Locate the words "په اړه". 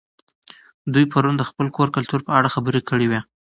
2.27-2.53